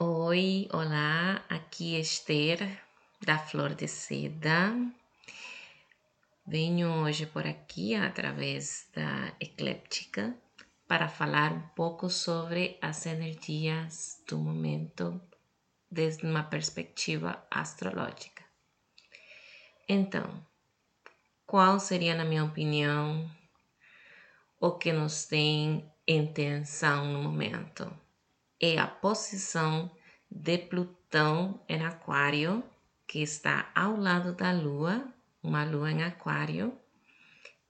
Oi, 0.00 0.68
olá, 0.72 1.44
aqui 1.48 1.96
é 1.96 1.98
Esther 1.98 2.80
da 3.20 3.36
Flor 3.36 3.74
de 3.74 3.88
Seda. 3.88 4.72
Venho 6.46 7.02
hoje 7.02 7.26
por 7.26 7.44
aqui 7.44 7.96
através 7.96 8.88
da 8.94 9.32
Ecléptica 9.40 10.32
para 10.86 11.08
falar 11.08 11.52
um 11.52 11.68
pouco 11.74 12.08
sobre 12.08 12.78
as 12.80 13.06
energias 13.06 14.22
do 14.28 14.38
momento 14.38 15.20
desde 15.90 16.24
uma 16.24 16.44
perspectiva 16.44 17.44
astrológica. 17.50 18.44
Então, 19.88 20.46
qual 21.44 21.80
seria, 21.80 22.14
na 22.14 22.24
minha 22.24 22.44
opinião, 22.44 23.28
o 24.60 24.70
que 24.70 24.92
nos 24.92 25.24
tem 25.24 25.92
intenção 26.06 27.04
no 27.04 27.20
momento? 27.20 27.92
É 28.60 28.76
a 28.76 28.88
posição 28.88 29.88
de 30.28 30.58
Plutão 30.58 31.60
em 31.68 31.84
Aquário, 31.84 32.64
que 33.06 33.22
está 33.22 33.70
ao 33.72 33.96
lado 33.96 34.32
da 34.32 34.50
Lua, 34.50 35.06
uma 35.40 35.64
Lua 35.64 35.92
em 35.92 36.02
Aquário, 36.02 36.76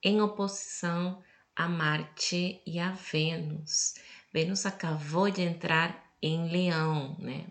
em 0.03 0.21
oposição 0.23 1.23
a 1.55 1.69
Marte 1.69 2.63
e 2.67 2.79
a 2.79 2.93
Vênus. 2.93 3.97
Vênus 4.33 4.65
acabou 4.65 5.31
de 5.31 5.43
entrar 5.43 6.11
em 6.23 6.51
Leão, 6.51 7.17
né? 7.19 7.47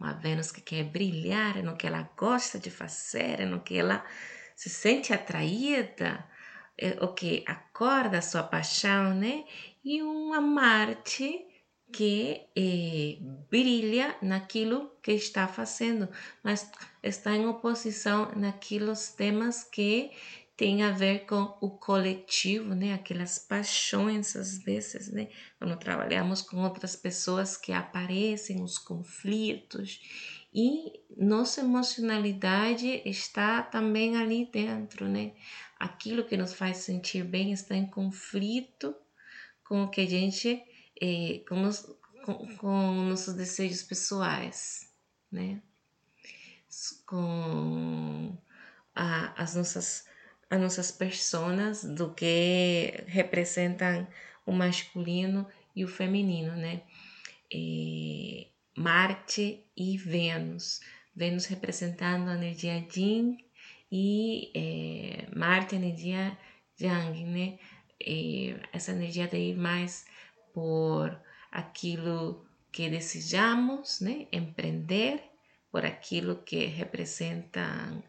Uma 0.00 0.14
Vênus 0.14 0.50
que 0.50 0.60
quer 0.62 0.84
brilhar 0.84 1.62
no 1.62 1.76
que 1.76 1.86
ela 1.86 2.08
gosta 2.16 2.58
de 2.58 2.70
fazer, 2.70 3.44
no 3.44 3.60
que 3.60 3.76
ela 3.76 4.02
se 4.56 4.70
sente 4.70 5.12
atraída, 5.12 6.24
é, 6.78 6.96
o 7.04 7.08
que 7.08 7.44
acorda 7.46 8.18
a 8.18 8.22
sua 8.22 8.44
paixão, 8.44 9.12
né? 9.14 9.44
E 9.84 10.00
uma 10.00 10.40
Marte 10.40 11.47
que 11.92 12.42
eh, 12.56 13.18
brilha 13.50 14.16
naquilo 14.20 14.90
que 15.02 15.12
está 15.12 15.48
fazendo, 15.48 16.08
mas 16.42 16.70
está 17.02 17.34
em 17.34 17.46
oposição 17.46 18.30
naqueles 18.36 19.12
temas 19.12 19.64
que 19.64 20.10
tem 20.56 20.82
a 20.82 20.90
ver 20.90 21.20
com 21.24 21.56
o 21.60 21.70
coletivo, 21.70 22.74
né? 22.74 22.92
Aquelas 22.92 23.38
paixões 23.38 24.34
às 24.34 24.58
vezes, 24.58 25.08
né? 25.08 25.28
Quando 25.56 25.78
trabalhamos 25.78 26.42
com 26.42 26.56
outras 26.64 26.96
pessoas 26.96 27.56
que 27.56 27.72
aparecem 27.72 28.60
os 28.60 28.76
conflitos 28.76 30.00
e 30.52 31.00
nossa 31.16 31.60
emocionalidade 31.60 33.02
está 33.04 33.62
também 33.62 34.16
ali 34.16 34.50
dentro, 34.52 35.06
né? 35.06 35.32
Aquilo 35.78 36.24
que 36.24 36.36
nos 36.36 36.54
faz 36.54 36.78
sentir 36.78 37.22
bem 37.22 37.52
está 37.52 37.76
em 37.76 37.86
conflito 37.86 38.96
com 39.62 39.84
o 39.84 39.88
que 39.88 40.00
a 40.00 40.06
gente, 40.06 40.60
eh, 41.00 41.42
com, 41.48 41.56
nos, 41.56 41.86
com, 42.24 42.56
com 42.56 42.92
nossos 43.08 43.34
desejos 43.34 43.82
pessoais, 43.82 44.90
né? 45.30 45.62
Com 47.06 48.36
a, 48.94 49.42
as 49.42 49.54
nossas 49.54 50.06
as 50.50 50.60
nossas 50.60 50.90
personas 50.90 51.84
do 51.84 52.14
que 52.14 53.04
representam 53.06 54.06
o 54.46 54.52
masculino 54.52 55.46
e 55.76 55.84
o 55.84 55.88
feminino, 55.88 56.56
né? 56.56 56.82
E 57.52 58.48
Marte 58.76 59.64
e 59.76 59.96
Vênus. 59.98 60.80
Vênus 61.14 61.46
representando 61.46 62.28
a 62.28 62.34
energia 62.34 62.86
Yin 62.96 63.36
e 63.92 64.50
é, 64.54 65.28
Marte 65.36 65.74
a 65.74 65.78
energia 65.78 66.38
Yang, 66.80 67.24
né? 67.24 67.58
E 68.00 68.56
essa 68.72 68.92
energia 68.92 69.28
ir 69.32 69.56
mais 69.56 70.06
por 70.58 71.16
aquilo 71.52 72.44
que 72.72 72.90
desejamos, 72.90 74.00
né? 74.00 74.26
Empreender 74.32 75.22
por 75.70 75.86
aquilo 75.86 76.42
que 76.42 76.64
representam 76.66 78.02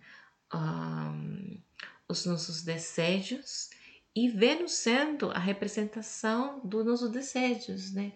um, 0.52 1.62
os 2.08 2.26
nossos 2.26 2.64
desejos 2.64 3.70
e 4.16 4.30
Vênus 4.30 4.72
sendo 4.72 5.30
a 5.30 5.38
representação 5.38 6.60
dos 6.64 6.84
nossos 6.84 7.12
desejos, 7.12 7.94
né? 7.94 8.14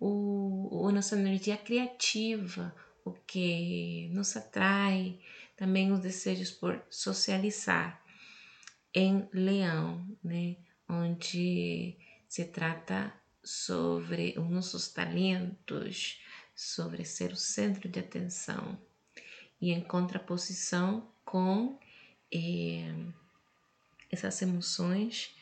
o, 0.00 0.86
a 0.88 0.92
nossa 0.92 1.14
energia 1.14 1.58
criativa, 1.58 2.74
o 3.04 3.12
que 3.12 4.08
nos 4.14 4.34
atrai, 4.34 5.18
também 5.58 5.92
os 5.92 6.00
desejos 6.00 6.50
por 6.50 6.82
socializar. 6.88 8.02
Em 8.94 9.28
Leão, 9.32 10.06
né, 10.22 10.56
onde 10.88 11.98
se 12.28 12.44
trata 12.46 13.12
sobre 13.44 14.34
os 14.38 14.50
nossos 14.50 14.88
talentos, 14.88 16.20
sobre 16.54 17.04
ser 17.04 17.32
o 17.32 17.36
centro 17.36 17.88
de 17.88 18.00
atenção, 18.00 18.78
e 19.60 19.70
em 19.70 19.80
contraposição 19.80 21.12
com 21.24 21.78
eh, 22.32 22.94
essas 24.10 24.40
emoções 24.42 25.34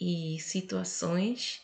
e 0.00 0.38
situações 0.40 1.62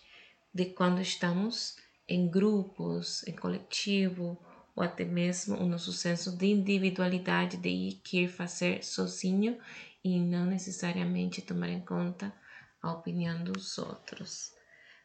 de 0.52 0.66
quando 0.66 1.00
estamos 1.00 1.76
em 2.08 2.28
grupos, 2.28 3.26
em 3.26 3.32
coletivo, 3.32 4.38
ou 4.74 4.82
até 4.82 5.04
mesmo 5.04 5.56
o 5.56 5.66
nosso 5.66 5.92
senso 5.92 6.36
de 6.36 6.46
individualidade 6.46 7.56
de 7.56 7.68
ir 7.68 8.28
fazer 8.28 8.82
sozinho 8.82 9.58
e 10.02 10.18
não 10.18 10.46
necessariamente 10.46 11.42
tomar 11.42 11.68
em 11.68 11.80
conta 11.80 12.34
a 12.82 12.92
opinião 12.92 13.44
dos 13.44 13.78
outros. 13.78 14.59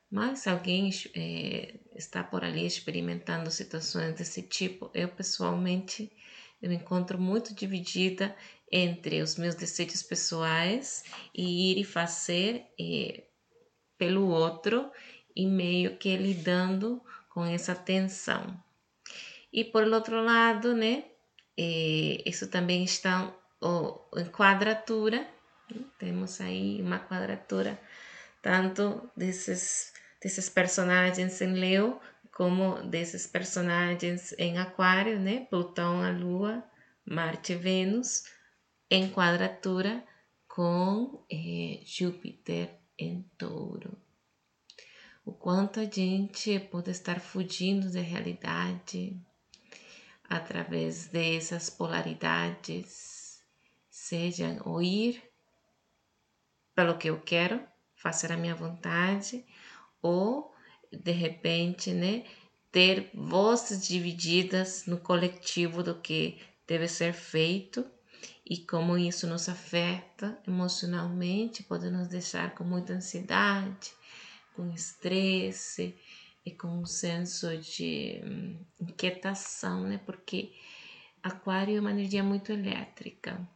Mas 0.09 0.47
alguém 0.47 0.89
é, 1.15 1.75
está 1.95 2.23
por 2.23 2.43
ali 2.43 2.65
experimentando 2.65 3.49
situações 3.51 4.15
desse 4.15 4.41
tipo, 4.43 4.89
eu 4.93 5.09
pessoalmente 5.09 6.11
eu 6.61 6.69
me 6.69 6.75
encontro 6.75 7.19
muito 7.19 7.53
dividida 7.53 8.35
entre 8.71 9.21
os 9.21 9.35
meus 9.35 9.55
desejos 9.55 10.01
pessoais 10.01 11.03
e 11.33 11.71
ir 11.71 11.79
e 11.79 11.83
fazer 11.83 12.65
é, 12.79 13.23
pelo 13.97 14.27
outro 14.27 14.91
e 15.35 15.45
meio 15.45 15.97
que 15.97 16.15
lidando 16.15 17.01
com 17.29 17.45
essa 17.45 17.75
tensão. 17.75 18.57
E 19.51 19.63
por 19.63 19.83
outro 19.83 20.23
lado, 20.23 20.73
né, 20.73 21.05
eh, 21.57 22.21
isso 22.25 22.47
também 22.47 22.83
está 22.83 23.33
oh, 23.61 23.99
em 24.17 24.25
quadratura, 24.25 25.27
né? 25.69 25.85
temos 25.97 26.41
aí 26.41 26.81
uma 26.81 26.99
quadratura 26.99 27.79
tanto 28.41 29.09
desses, 29.15 29.93
desses 30.21 30.49
personagens 30.49 31.41
em 31.41 31.53
Leo 31.53 31.99
como 32.35 32.83
desses 32.83 33.25
personagens 33.25 34.33
em 34.37 34.57
Aquário, 34.57 35.17
né, 35.17 35.45
Plutão, 35.49 36.01
a 36.01 36.09
Lua, 36.09 36.61
Marte 37.05 37.53
e 37.53 37.55
Vênus, 37.55 38.25
em 38.89 39.09
quadratura 39.09 40.03
com 40.45 41.23
eh, 41.31 41.79
Júpiter 41.85 42.75
em 42.99 43.23
Touro. 43.37 43.97
O 45.25 45.31
quanto 45.31 45.79
a 45.79 45.85
gente 45.85 46.59
pode 46.59 46.91
estar 46.91 47.21
fugindo 47.21 47.89
da 47.89 48.01
realidade 48.01 49.17
através 50.25 51.07
dessas 51.07 51.69
polaridades, 51.69 53.41
seja 53.89 54.61
o 54.65 54.81
ir 54.81 55.23
pelo 56.75 56.97
que 56.97 57.09
eu 57.09 57.19
quero, 57.21 57.65
fazer 57.95 58.33
a 58.33 58.37
minha 58.37 58.53
vontade, 58.53 59.45
ou 60.05 60.53
de 60.91 61.11
repente, 61.11 61.91
né, 61.91 62.23
ter 62.71 63.09
vozes 63.11 63.87
divididas 63.87 64.85
no 64.85 64.97
coletivo 64.97 65.81
do 65.81 65.95
que 65.95 66.37
deve 66.67 66.87
ser 66.87 67.11
feito 67.11 67.83
e 68.45 68.57
como 68.57 68.97
isso 68.97 69.25
nos 69.25 69.49
afeta 69.49 70.37
emocionalmente, 70.47 71.63
pode 71.63 71.89
nos 71.89 72.07
deixar 72.07 72.53
com 72.53 72.63
muita 72.63 72.93
ansiedade, 72.93 73.91
com 74.55 74.71
estresse 74.71 75.95
e 76.45 76.51
com 76.51 76.67
um 76.67 76.85
senso 76.85 77.57
de 77.57 78.21
hum, 78.23 78.59
inquietação, 78.79 79.81
né? 79.81 79.99
Porque 80.05 80.53
Aquário 81.23 81.77
é 81.77 81.79
uma 81.79 81.89
energia 81.89 82.23
muito 82.23 82.51
elétrica 82.51 83.49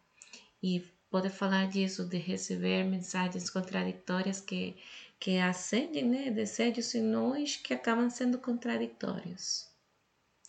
e 0.64 0.84
pode 1.10 1.30
falar 1.30 1.68
disso, 1.68 2.08
de 2.08 2.18
receber 2.18 2.84
mensagens 2.84 3.50
contraditórias 3.50 4.40
que, 4.40 4.76
que 5.20 5.38
acendem, 5.38 6.06
né? 6.06 6.32
Desejos 6.32 6.94
e 6.94 7.02
nós 7.02 7.58
que 7.58 7.74
acabam 7.74 8.10
sendo 8.10 8.40
contraditórios. 8.40 9.68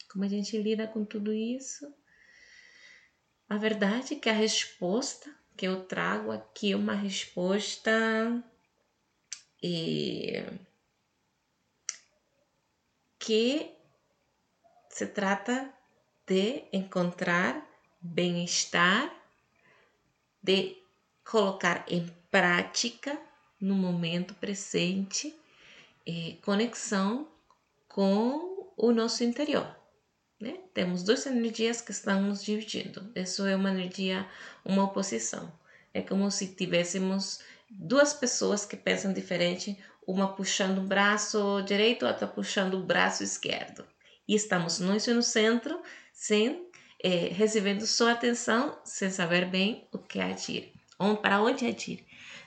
Como 0.08 0.24
a 0.24 0.28
gente 0.28 0.56
lida 0.56 0.86
com 0.86 1.04
tudo 1.04 1.32
isso? 1.32 1.92
A 3.48 3.56
verdade 3.56 4.14
é 4.14 4.18
que 4.18 4.28
a 4.28 4.32
resposta 4.32 5.34
que 5.56 5.66
eu 5.66 5.84
trago 5.84 6.30
aqui 6.30 6.72
é 6.72 6.76
uma 6.76 6.94
resposta 6.94 8.42
e 9.62 10.42
que 13.18 13.74
se 14.88 15.06
trata 15.06 15.72
de 16.26 16.64
encontrar 16.72 17.68
bem-estar, 18.00 19.12
de 20.42 20.76
colocar 21.24 21.84
em 21.88 22.06
prática 22.30 23.20
no 23.60 23.74
momento 23.74 24.34
presente 24.34 25.34
conexão 26.42 27.28
com 27.88 28.72
o 28.76 28.92
nosso 28.92 29.22
interior. 29.22 29.76
Né? 30.40 30.58
Temos 30.72 31.02
duas 31.02 31.26
energias 31.26 31.80
que 31.80 31.90
estão 31.90 32.22
nos 32.22 32.42
dividindo. 32.42 33.10
Isso 33.14 33.46
é 33.46 33.54
uma 33.54 33.70
energia, 33.70 34.26
uma 34.64 34.84
oposição. 34.84 35.52
É 35.92 36.00
como 36.00 36.30
se 36.30 36.48
tivéssemos 36.48 37.40
duas 37.68 38.14
pessoas 38.14 38.64
que 38.64 38.76
pensam 38.76 39.12
diferente, 39.12 39.78
uma 40.06 40.34
puxando 40.34 40.78
o 40.78 40.86
braço 40.86 41.62
direito, 41.62 42.06
outra 42.06 42.26
puxando 42.26 42.74
o 42.74 42.82
braço 42.82 43.22
esquerdo. 43.22 43.84
E 44.26 44.34
estamos 44.34 44.78
nós 44.78 45.06
no 45.06 45.22
centro, 45.22 45.80
sem 46.12 46.66
é, 47.02 47.28
recebendo 47.28 47.86
sua 47.86 48.12
atenção, 48.12 48.78
sem 48.84 49.10
saber 49.10 49.46
bem 49.46 49.86
o 49.92 49.98
que 49.98 50.20
agir, 50.20 50.72
para 51.22 51.42
onde 51.42 51.66
agir. 51.66 52.04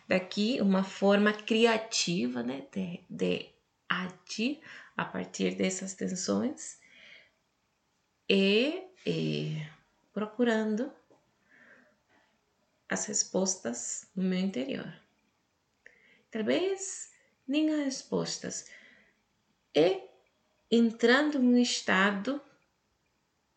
Daqui 0.07 0.59
uma 0.61 0.83
forma 0.83 1.33
criativa 1.33 2.43
né, 2.43 2.67
de, 2.71 2.99
de 3.09 3.49
agir 3.89 4.61
a 4.95 5.05
partir 5.05 5.55
dessas 5.55 5.93
tensões 5.93 6.79
e, 8.29 8.83
e 9.05 9.57
procurando 10.13 10.91
as 12.89 13.05
respostas 13.05 14.07
no 14.15 14.23
meu 14.23 14.39
interior. 14.39 14.93
Talvez 16.29 17.11
nem 17.47 17.73
as 17.73 17.85
respostas. 17.85 18.69
E 19.75 20.01
entrando 20.69 21.37
em 21.37 21.55
um 21.55 21.57
estado 21.57 22.41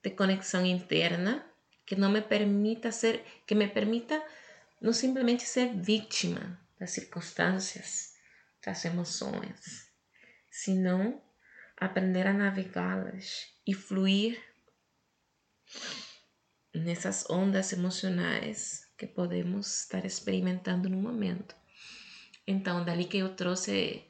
de 0.03 0.11
conexão 0.11 0.65
interna 0.65 1.45
que 1.85 1.95
não 1.95 2.11
me 2.11 2.21
permita 2.21 2.91
ser, 2.91 3.25
que 3.47 3.55
me 3.55 3.69
permita 3.69 4.23
não 4.81 4.93
simplesmente 4.93 5.45
ser 5.45 5.75
vítima 5.75 6.61
das 6.79 6.91
circunstâncias, 6.91 8.15
das 8.65 8.85
emoções, 8.85 9.91
senão 10.51 11.23
aprender 11.77 12.27
a 12.27 12.33
navegá-las 12.33 13.47
e 13.67 13.75
fluir 13.75 14.43
nessas 16.75 17.29
ondas 17.31 17.73
emocionais 17.73 18.87
que 18.97 19.07
podemos 19.07 19.83
estar 19.83 20.05
experimentando 20.05 20.89
no 20.89 20.97
momento. 20.97 21.55
Então, 22.47 22.85
dali 22.85 23.05
que 23.05 23.19
eu 23.19 23.35
trouxe 23.35 24.05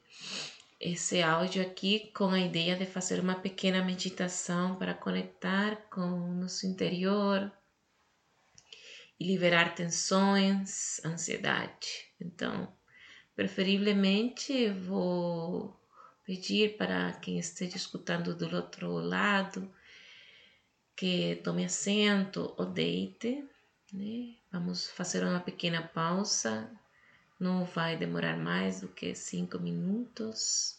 esse 0.81 1.23
áudio 1.23 1.63
aqui 1.63 2.11
com 2.15 2.29
a 2.29 2.41
ideia 2.41 2.77
de 2.77 2.87
fazer 2.87 3.19
uma 3.19 3.37
pequena 3.37 3.83
meditação 3.83 4.77
para 4.77 4.95
conectar 4.95 5.77
com 5.91 6.03
o 6.03 6.35
nosso 6.35 6.67
interior 6.67 7.51
e 9.19 9.25
liberar 9.27 9.75
tensões, 9.75 11.05
ansiedade. 11.05 12.07
Então, 12.21 12.73
preferivelmente 13.35 14.71
vou 14.71 15.79
pedir 16.25 16.77
para 16.77 17.13
quem 17.15 17.39
esteja 17.39 17.77
escutando 17.77 18.35
do 18.35 18.55
outro 18.55 18.93
lado 18.93 19.71
que 20.95 21.41
tome 21.45 21.65
assento 21.65 22.55
ou 22.57 22.67
deite, 22.67 23.45
né? 23.93 24.35
Vamos 24.51 24.91
fazer 24.91 25.23
uma 25.23 25.41
pequena 25.41 25.83
pausa 25.83 26.71
não 27.39 27.65
vai 27.65 27.97
demorar 27.97 28.37
mais 28.37 28.81
do 28.81 28.89
que 28.89 29.15
cinco 29.15 29.59
minutos. 29.59 30.79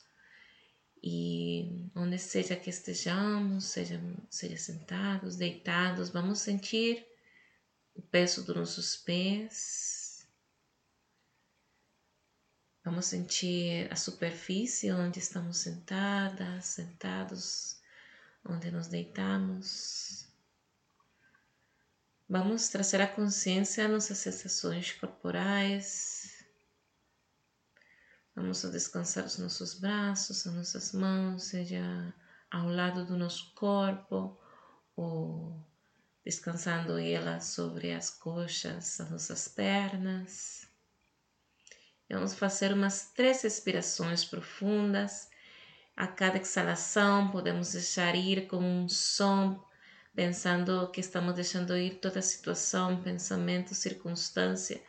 E 1.04 1.90
onde 1.96 2.18
seja 2.18 2.56
que 2.56 2.70
estejamos, 2.70 3.66
seja, 3.66 4.02
seja 4.30 4.58
sentados, 4.58 5.36
deitados, 5.36 6.10
vamos 6.10 6.40
sentir 6.40 7.06
o 7.98 8.02
peso 8.02 8.46
dos 8.46 8.56
nossos 8.56 8.96
pés. 8.96 10.28
Vamos 12.86 13.08
sentir 13.08 13.92
a 13.92 13.96
superfície 13.96 14.92
onde 14.92 15.20
estamos 15.20 15.58
sentadas, 15.58 16.66
sentados, 16.66 17.82
onde 18.46 18.72
nos 18.72 18.88
deitamos. 18.88 20.26
Vamos 22.30 22.70
trazer 22.70 23.02
a 23.02 23.08
consciência 23.08 23.88
nossas 23.88 24.18
sensações 24.20 24.94
corporais, 24.94 26.38
Vamos 28.38 28.62
descansar 28.62 29.26
os 29.26 29.40
nossos 29.40 29.74
braços, 29.80 30.46
as 30.46 30.54
nossas 30.54 30.94
mãos, 30.94 31.46
seja 31.46 32.14
ao 32.52 32.70
lado 32.70 33.04
do 33.04 33.18
nosso 33.18 33.52
corpo 33.56 34.40
ou 34.96 35.67
descansando 36.28 37.00
elas 37.00 37.46
sobre 37.46 37.94
as 37.94 38.10
coxas, 38.10 39.00
as 39.00 39.10
nossas 39.10 39.48
pernas. 39.48 40.68
Vamos 42.10 42.34
fazer 42.34 42.74
umas 42.74 43.14
três 43.14 43.42
respirações 43.44 44.26
profundas. 44.26 45.30
A 45.96 46.06
cada 46.06 46.38
exalação, 46.38 47.32
podemos 47.32 47.72
deixar 47.72 48.14
ir 48.14 48.46
com 48.46 48.58
um 48.58 48.90
som, 48.90 49.64
pensando 50.14 50.92
que 50.92 51.00
estamos 51.00 51.34
deixando 51.34 51.78
ir 51.78 51.96
toda 52.02 52.20
a 52.20 52.22
situação, 52.22 53.02
pensamento, 53.02 53.74
circunstância 53.74 54.82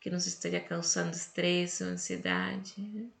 que 0.00 0.08
nos 0.08 0.28
esteja 0.28 0.60
causando 0.60 1.16
estresse 1.16 1.82
ou 1.82 1.90
ansiedade. 1.90 3.12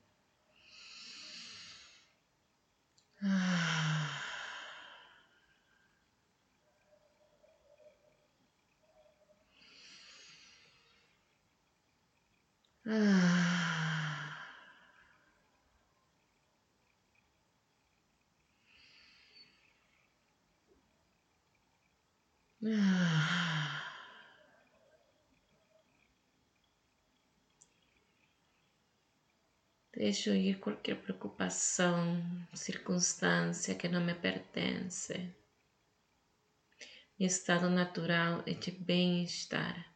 Ah. 3.20 3.83
Ah. 12.86 13.44
Deixo 29.94 30.30
ir 30.30 30.58
qualquer 30.58 30.96
preocupação, 30.96 32.20
circunstância 32.52 33.74
que 33.74 33.88
não 33.88 34.04
me 34.04 34.14
pertence. 34.14 35.34
Meu 37.18 37.28
estado 37.28 37.70
natural 37.70 38.42
é 38.46 38.52
de 38.52 38.70
bem-estar. 38.72 39.93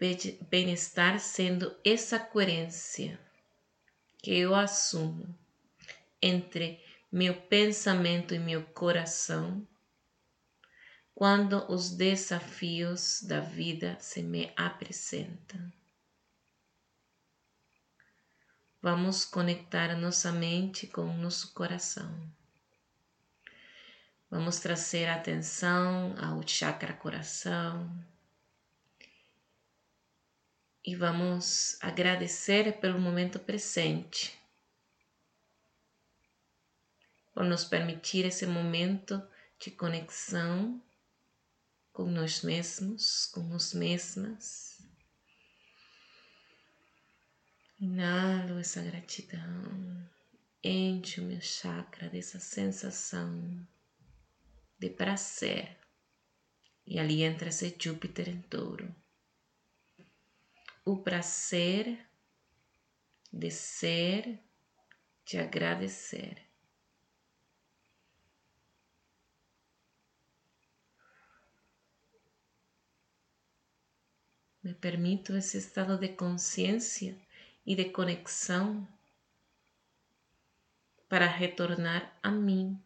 Bem-estar 0.00 1.20
sendo 1.20 1.76
essa 1.84 2.18
coerência 2.18 3.20
que 4.16 4.32
eu 4.32 4.54
assumo 4.54 5.38
entre 6.22 6.82
meu 7.12 7.34
pensamento 7.34 8.34
e 8.34 8.38
meu 8.38 8.62
coração 8.62 9.66
quando 11.14 11.70
os 11.70 11.90
desafios 11.90 13.22
da 13.24 13.40
vida 13.40 13.98
se 14.00 14.22
me 14.22 14.50
apresentam. 14.56 15.70
Vamos 18.80 19.26
conectar 19.26 19.94
nossa 19.96 20.32
mente 20.32 20.86
com 20.86 21.04
nosso 21.18 21.52
coração. 21.52 22.10
Vamos 24.30 24.60
trazer 24.60 25.10
atenção 25.10 26.14
ao 26.18 26.46
chakra 26.48 26.94
coração. 26.94 28.02
E 30.84 30.94
vamos 30.94 31.76
agradecer 31.80 32.80
pelo 32.80 32.98
momento 32.98 33.38
presente, 33.38 34.38
por 37.34 37.44
nos 37.44 37.64
permitir 37.64 38.24
esse 38.24 38.46
momento 38.46 39.22
de 39.58 39.70
conexão 39.70 40.82
com 41.92 42.04
nós 42.04 42.40
mesmos, 42.40 43.26
com 43.26 43.40
nós 43.40 43.74
mesmas. 43.74 44.80
Inalo 47.78 48.58
essa 48.58 48.82
gratidão, 48.82 50.08
enche 50.64 51.20
o 51.20 51.24
meu 51.24 51.40
chakra 51.40 52.08
dessa 52.08 52.38
sensação 52.40 53.66
de 54.78 54.88
prazer. 54.88 55.76
E 56.86 56.98
ali 56.98 57.22
entra 57.22 57.50
esse 57.50 57.74
Júpiter 57.78 58.28
em 58.28 58.40
touro. 58.42 58.94
O 60.92 60.96
prazer 60.96 62.04
de 63.32 63.48
ser, 63.48 64.40
de 65.24 65.38
agradecer. 65.38 66.36
Me 74.64 74.74
permito 74.74 75.36
esse 75.36 75.58
estado 75.58 75.96
de 75.96 76.08
consciência 76.08 77.16
e 77.64 77.76
de 77.76 77.90
conexão 77.90 78.88
para 81.08 81.26
retornar 81.26 82.18
a 82.20 82.32
mim, 82.32 82.76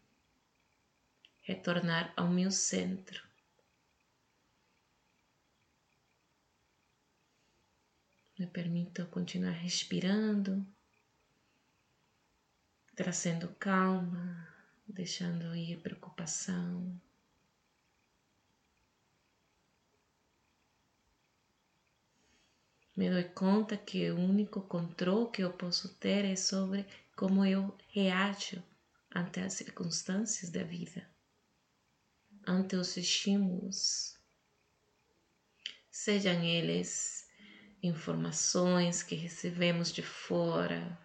retornar 1.40 2.12
ao 2.14 2.28
meu 2.28 2.50
centro. 2.50 3.33
Me 8.44 8.50
permito 8.50 9.06
continuar 9.06 9.54
respirando, 9.54 10.66
trazendo 12.94 13.48
calma, 13.58 14.46
deixando 14.86 15.56
ir 15.56 15.80
preocupação. 15.80 17.00
Me 22.94 23.08
dou 23.08 23.24
conta 23.32 23.78
que 23.78 24.10
o 24.10 24.16
único 24.16 24.60
controle 24.60 25.30
que 25.30 25.42
eu 25.42 25.50
posso 25.54 25.94
ter 25.94 26.26
é 26.26 26.36
sobre 26.36 26.86
como 27.16 27.46
eu 27.46 27.74
reajo 27.88 28.62
ante 29.10 29.40
as 29.40 29.54
circunstâncias 29.54 30.50
da 30.50 30.62
vida, 30.62 31.08
ante 32.46 32.76
os 32.76 32.94
estímulos, 32.98 34.20
sejam 35.90 36.44
eles 36.44 37.23
informações 37.86 39.02
que 39.02 39.14
recebemos 39.14 39.92
de 39.92 40.02
fora, 40.02 40.98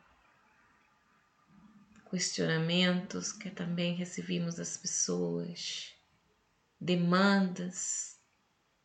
questionamentos 2.10 3.32
que 3.32 3.50
também 3.50 3.96
recebemos 3.96 4.56
das 4.56 4.78
pessoas, 4.78 5.94
demandas 6.80 8.20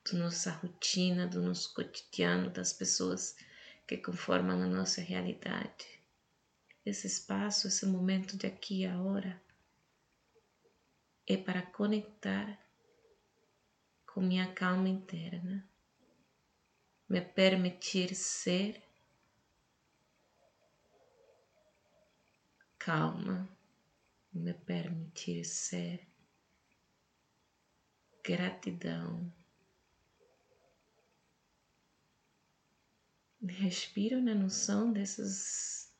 da 0.05 0.19
nossa 0.19 0.51
rotina, 0.51 1.27
do 1.27 1.41
nosso 1.41 1.73
cotidiano, 1.73 2.51
das 2.51 2.73
pessoas 2.73 3.37
que 3.87 3.97
conformam 3.97 4.61
a 4.61 4.67
nossa 4.67 5.01
realidade. 5.01 5.87
Esse 6.85 7.07
espaço, 7.07 7.69
esse 7.69 7.87
momento 7.87 8.37
de 8.37 8.47
aqui 8.47 8.81
e 8.81 8.87
agora 8.87 9.41
é 11.27 11.37
para 11.37 11.63
conectar 11.63 12.59
com 14.07 14.21
minha 14.21 14.53
calma 14.53 14.89
interna, 14.89 15.67
me 17.14 17.21
permitir 17.21 18.12
ser 18.12 18.83
calma, 22.76 23.49
me 24.33 24.52
permitir 24.52 25.44
ser 25.44 26.09
gratidão. 28.25 29.33
Respiro 33.47 34.21
na 34.21 34.35
noção 34.35 34.92
desses, 34.92 35.94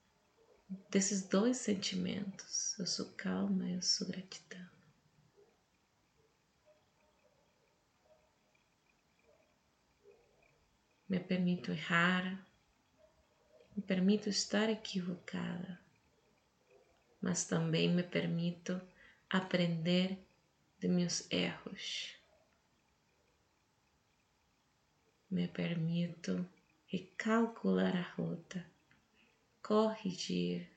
desses 0.91 1.29
dois 1.29 1.59
sentimentos. 1.59 2.77
Eu 2.77 2.89
sou 2.89 3.13
calma, 3.13 3.71
eu 3.71 3.81
sou 3.83 4.09
gratidão. 4.09 4.74
Me 11.09 11.21
permito 11.21 11.71
errar, 11.71 12.47
me 13.77 13.83
permito 13.83 14.29
estar 14.29 14.71
equivocada, 14.71 15.81
mas 17.21 17.45
também 17.45 17.89
me 17.89 18.03
permito 18.03 18.81
aprender 19.29 20.19
de 20.79 20.89
meus 20.89 21.31
erros. 21.31 22.15
Me 25.31 25.49
permito 25.49 26.49
recalcular 26.87 27.97
a 27.97 28.03
rota, 28.15 28.65
corrigir 29.61 30.71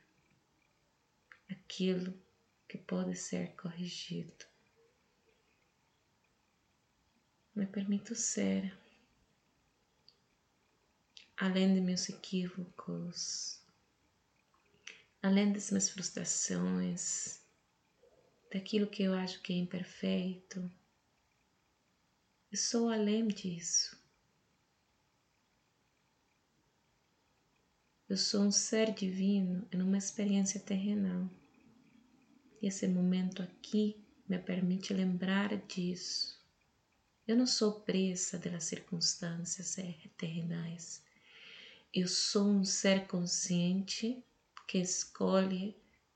aquilo 1.49 2.13
que 2.67 2.77
pode 2.77 3.15
ser 3.15 3.55
corrigido. 3.55 4.45
Me 7.53 7.65
permito 7.65 8.15
ser, 8.15 8.77
além 11.37 11.75
de 11.75 11.79
meus 11.79 12.09
equívocos, 12.09 13.61
além 15.21 15.53
das 15.53 15.69
minhas 15.69 15.89
frustrações, 15.89 17.39
daquilo 18.51 18.87
que 18.87 19.03
eu 19.03 19.13
acho 19.13 19.41
que 19.41 19.53
é 19.53 19.57
imperfeito. 19.57 20.71
Eu 22.51 22.57
sou 22.57 22.89
além 22.89 23.27
disso. 23.27 23.95
Eu 28.09 28.17
sou 28.17 28.41
um 28.41 28.51
ser 28.51 28.93
divino 28.93 29.67
em 29.71 29.81
uma 29.81 29.97
experiência 29.97 30.59
terrenal. 30.59 31.29
E 32.61 32.67
esse 32.67 32.87
momento 32.87 33.43
aqui 33.43 34.03
me 34.27 34.39
permite 34.39 34.93
lembrar 34.93 35.55
disso. 35.67 36.41
Eu 37.27 37.35
não 37.35 37.45
sou 37.45 37.81
presa 37.81 38.39
das 38.39 38.63
circunstâncias 38.63 39.75
terrenais. 40.15 41.05
Eu 41.93 42.07
sou 42.07 42.45
um 42.47 42.63
ser 42.65 43.07
consciente 43.07 44.23
que 44.67 44.77
escolhe 44.77 45.75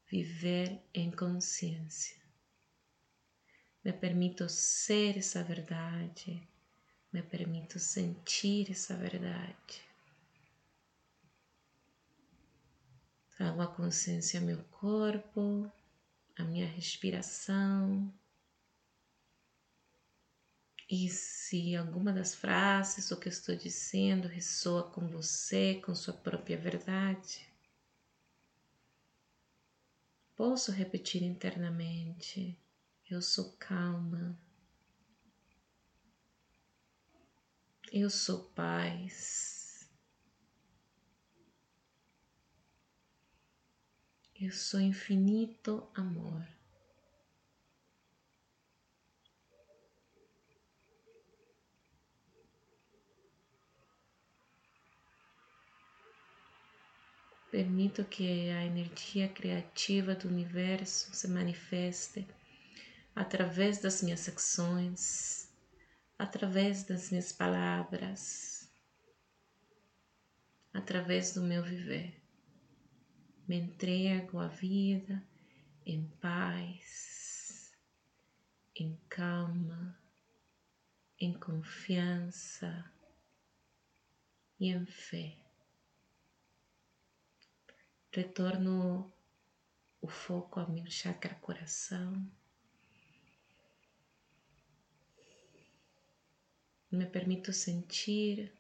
viver 0.10 0.82
em 0.94 1.10
consciência. 1.10 2.18
Me 3.84 3.94
permito 3.94 4.48
ser 4.50 5.18
essa 5.18 5.44
verdade, 5.44 6.48
me 7.12 7.24
permito 7.24 7.80
sentir 7.80 8.70
essa 8.70 8.96
verdade. 8.96 9.82
Trago 13.36 13.62
a 13.62 13.68
consciência 13.68 14.40
ao 14.40 14.46
meu 14.46 14.62
corpo, 14.66 15.72
a 16.38 16.44
minha 16.44 16.68
respiração. 16.68 18.14
E 20.94 21.08
se 21.08 21.74
alguma 21.74 22.12
das 22.12 22.36
frases 22.36 23.12
o 23.12 23.18
que 23.18 23.30
estou 23.30 23.56
dizendo 23.56 24.28
ressoa 24.28 24.92
com 24.92 25.08
você, 25.08 25.76
com 25.76 25.96
sua 25.96 26.14
própria 26.14 26.58
verdade, 26.58 27.50
posso 30.36 30.70
repetir 30.70 31.24
internamente: 31.24 32.60
Eu 33.10 33.22
sou 33.22 33.54
calma, 33.58 34.38
eu 37.90 38.10
sou 38.10 38.50
paz. 38.50 39.90
Eu 44.36 44.52
sou 44.52 44.82
infinito 44.82 45.90
amor. 45.94 46.46
Permito 57.52 58.06
que 58.06 58.50
a 58.50 58.66
energia 58.66 59.28
criativa 59.28 60.16
do 60.16 60.30
universo 60.30 61.14
se 61.14 61.28
manifeste 61.28 62.26
através 63.14 63.80
das 63.80 64.02
minhas 64.02 64.28
ações, 64.30 65.54
através 66.18 66.84
das 66.86 67.12
minhas 67.12 67.32
palavras, 67.32 68.72
através 70.74 71.34
do 71.34 71.44
meu 71.44 71.62
viver 71.62 72.22
me 73.52 73.58
entrego 73.58 74.40
à 74.40 74.48
vida 74.48 75.22
em 75.86 76.08
paz, 76.22 77.74
em 78.74 78.98
calma, 79.10 80.00
em 81.20 81.34
confiança 81.34 82.90
e 84.58 84.70
em 84.70 84.86
fé. 84.86 85.51
Retorno 88.14 89.10
o 90.02 90.08
foco 90.08 90.60
ao 90.60 90.70
meu 90.70 90.86
chakra 90.92 91.34
coração. 91.36 92.30
Me 96.92 97.06
permito 97.06 97.54
sentir 97.54 98.54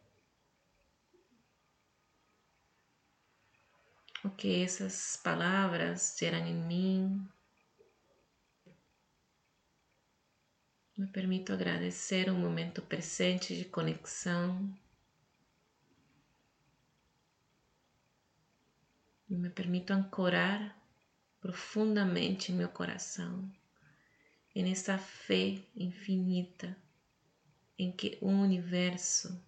o 4.23 4.29
que 4.29 4.63
essas 4.63 5.17
palavras 5.17 6.15
geram 6.17 6.47
em 6.47 6.55
mim. 6.55 7.27
Me 10.97 11.07
permito 11.07 11.51
agradecer 11.51 12.29
o 12.29 12.35
momento 12.35 12.81
presente 12.81 13.53
de 13.57 13.65
conexão. 13.65 14.73
Me 19.33 19.49
permito 19.49 19.93
ancorar 19.93 20.77
profundamente 21.39 22.51
meu 22.51 22.67
coração 22.67 23.49
e 24.53 24.61
nessa 24.61 24.97
fé 24.97 25.63
infinita 25.73 26.75
em 27.79 27.93
que 27.93 28.17
o 28.19 28.27
universo 28.27 29.41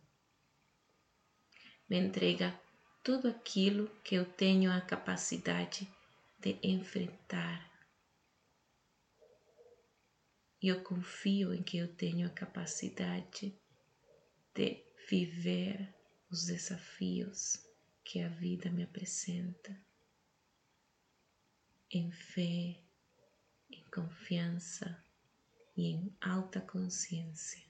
me 1.90 2.00
entrega 2.00 2.58
tudo 3.04 3.28
aquilo 3.28 3.90
que 4.06 4.16
eu 4.16 4.24
tenho 4.25 4.72
a 4.72 4.80
capacidade 4.80 5.86
de 6.40 6.58
enfrentar. 6.63 7.70
E 10.62 10.70
eu 10.70 10.82
confio 10.82 11.54
em 11.54 11.62
que 11.62 11.75
eu 11.75 11.94
tenho 11.94 12.25
a 12.25 12.32
capacidade 12.32 13.54
de 14.56 14.82
viver 15.10 15.94
os 16.32 16.46
desafios 16.46 17.73
que 18.03 18.22
a 18.22 18.29
vida 18.29 18.69
me 18.69 18.83
apresenta 18.83 19.75
em 21.91 22.12
fé, 22.12 22.79
em 23.69 23.83
confiança 23.93 25.03
e 25.77 25.88
em 25.88 26.15
alta 26.19 26.60
consciência. 26.62 27.63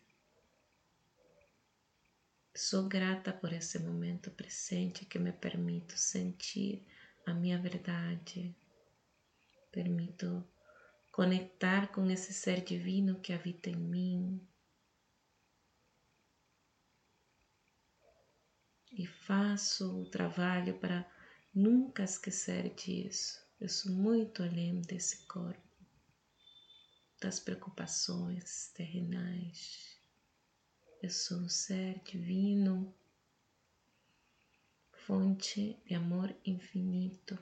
Sou 2.55 2.87
grata 2.87 3.33
por 3.33 3.51
esse 3.51 3.79
momento 3.79 4.31
presente 4.31 5.05
que 5.05 5.17
me 5.17 5.31
permito 5.31 5.97
sentir 5.97 6.85
a 7.25 7.33
minha 7.33 7.59
verdade, 7.59 8.55
permito 9.71 10.47
conectar 11.11 11.91
com 11.91 12.09
esse 12.09 12.31
ser 12.31 12.63
divino 12.63 13.19
que 13.19 13.33
habita 13.33 13.69
em 13.69 13.75
mim. 13.75 14.47
E 18.95 19.07
faço 19.07 20.01
o 20.01 20.05
trabalho 20.05 20.77
para 20.77 21.03
nunca 21.51 22.03
esquecer 22.03 22.75
disso. 22.75 23.43
Eu 23.59 23.67
sou 23.67 23.91
muito 23.91 24.43
além 24.43 24.81
desse 24.81 25.25
corpo, 25.25 25.59
das 27.19 27.39
preocupações 27.39 28.71
terrenais. 28.75 29.97
Eu 31.01 31.09
sou 31.09 31.39
um 31.39 31.49
ser 31.49 32.03
divino, 32.03 32.93
fonte 34.91 35.75
de 35.87 35.95
amor 35.95 36.35
infinito, 36.45 37.35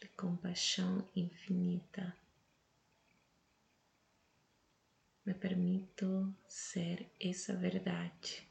de 0.00 0.06
compaixão 0.10 1.08
infinita. 1.16 2.16
Me 5.26 5.34
permito 5.34 6.32
ser 6.46 7.10
essa 7.18 7.56
verdade. 7.56 8.49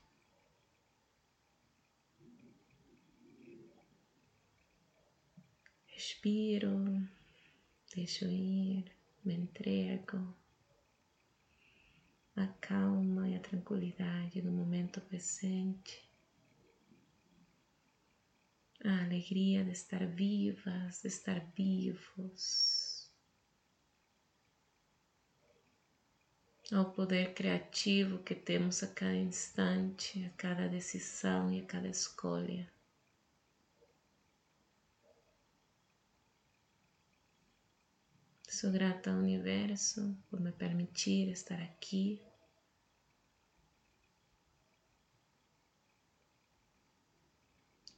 Respiro, 5.99 6.71
deixo 7.93 8.23
ir, 8.23 8.85
me 9.25 9.33
entrego. 9.33 10.33
A 12.37 12.47
calma 12.61 13.27
e 13.27 13.35
a 13.35 13.41
tranquilidade 13.41 14.41
do 14.41 14.49
momento 14.49 15.01
presente, 15.01 16.09
a 18.81 19.03
alegria 19.03 19.65
de 19.65 19.71
estar 19.71 20.07
vivas, 20.07 21.01
de 21.01 21.09
estar 21.09 21.41
vivos, 21.53 23.11
ao 26.71 26.93
poder 26.93 27.33
criativo 27.33 28.23
que 28.23 28.35
temos 28.35 28.81
a 28.83 28.87
cada 28.87 29.15
instante, 29.15 30.23
a 30.23 30.29
cada 30.37 30.69
decisão 30.69 31.51
e 31.51 31.59
a 31.59 31.65
cada 31.65 31.89
escolha. 31.89 32.78
Sou 38.59 38.71
grata 38.71 39.09
ao 39.11 39.19
universo 39.19 40.17
por 40.29 40.37
me 40.41 40.51
permitir 40.51 41.29
estar 41.29 41.61
aqui 41.61 42.21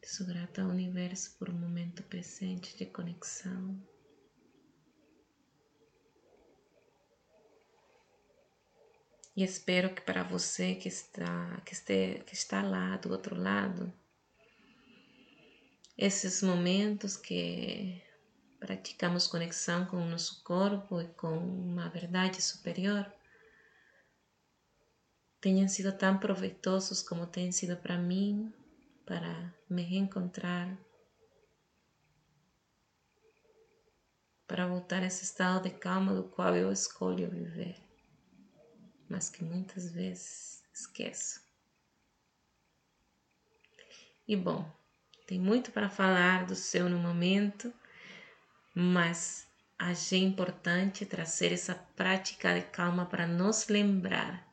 Sou 0.05 0.27
grata 0.27 0.61
ao 0.61 0.69
universo 0.69 1.35
por 1.39 1.49
um 1.49 1.57
momento 1.57 2.03
presente 2.03 2.77
de 2.77 2.85
conexão. 2.85 3.81
E 9.35 9.43
espero 9.43 9.95
que 9.95 10.01
para 10.01 10.21
você 10.21 10.75
que 10.75 10.89
está, 10.89 11.59
que, 11.65 11.73
este, 11.73 12.23
que 12.23 12.35
está 12.35 12.61
lá 12.61 12.97
do 12.97 13.09
outro 13.09 13.35
lado, 13.35 13.91
esses 15.97 16.43
momentos 16.43 17.17
que 17.17 18.10
praticamos 18.61 19.25
conexão 19.25 19.87
com 19.87 19.97
o 19.97 20.05
nosso 20.05 20.43
corpo 20.43 21.01
e 21.01 21.07
com 21.07 21.35
uma 21.35 21.89
verdade 21.89 22.39
superior. 22.43 23.11
Tenham 25.41 25.67
sido 25.67 25.91
tão 25.91 26.19
proveitosos 26.19 27.01
como 27.01 27.25
têm 27.25 27.51
sido 27.51 27.75
para 27.75 27.97
mim 27.97 28.53
para 29.03 29.51
me 29.67 29.81
reencontrar, 29.81 30.77
para 34.47 34.67
voltar 34.67 35.01
a 35.01 35.07
esse 35.07 35.23
estado 35.23 35.63
de 35.63 35.71
calma 35.71 36.13
do 36.13 36.23
qual 36.23 36.55
eu 36.55 36.71
escolho 36.71 37.31
viver, 37.31 37.75
mas 39.09 39.27
que 39.27 39.43
muitas 39.43 39.91
vezes 39.91 40.63
esqueço. 40.71 41.41
E 44.27 44.35
bom, 44.35 44.71
tem 45.25 45.39
muito 45.39 45.71
para 45.71 45.89
falar 45.89 46.45
do 46.45 46.55
seu 46.55 46.87
no 46.87 46.99
momento, 46.99 47.73
mas 48.73 49.47
achei 49.77 50.19
importante 50.19 51.05
trazer 51.05 51.51
essa 51.51 51.75
prática 51.75 52.53
de 52.53 52.61
calma 52.67 53.05
para 53.05 53.27
nos 53.27 53.67
lembrar 53.67 54.47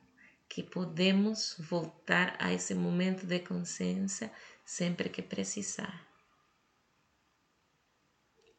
que 0.47 0.63
podemos 0.63 1.55
voltar 1.59 2.35
a 2.39 2.51
esse 2.51 2.73
momento 2.73 3.25
de 3.25 3.39
consciência 3.39 4.31
sempre 4.65 5.07
que 5.09 5.21
precisar. 5.21 6.05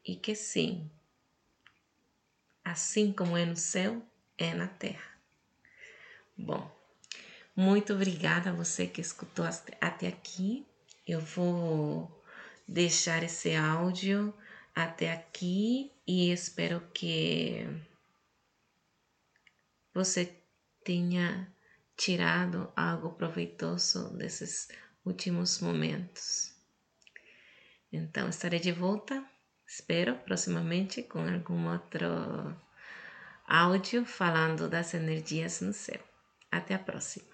E 0.03 0.15
que 0.15 0.33
sim, 0.33 0.89
assim 2.63 3.11
como 3.11 3.37
é 3.37 3.45
no 3.45 3.57
céu, 3.57 4.01
é 4.37 4.53
na 4.53 4.67
terra. 4.67 5.11
Bom, 6.37 6.71
muito 7.55 7.93
obrigada 7.93 8.49
a 8.49 8.53
você 8.53 8.87
que 8.87 9.01
escutou 9.01 9.45
até 9.79 10.07
aqui. 10.07 10.65
Eu 11.05 11.19
vou 11.19 12.23
deixar 12.67 13.21
esse 13.21 13.53
áudio 13.53 14.33
até 14.75 15.11
aqui 15.11 15.91
e 16.07 16.31
espero 16.31 16.81
que 16.93 17.65
você 19.93 20.41
tenha 20.83 21.53
tirado 21.95 22.71
algo 22.75 23.13
proveitoso 23.13 24.15
desses 24.17 24.69
últimos 25.05 25.59
momentos. 25.59 26.55
Então, 27.91 28.29
estarei 28.29 28.59
de 28.59 28.71
volta, 28.71 29.23
espero, 29.67 30.15
proximamente 30.19 31.03
com 31.03 31.19
algum 31.19 31.69
outro 31.69 32.07
áudio 33.45 34.05
falando 34.05 34.69
das 34.69 34.93
energias 34.93 35.61
no 35.61 35.73
céu. 35.73 36.01
Até 36.49 36.73
a 36.73 36.79
próxima! 36.79 37.30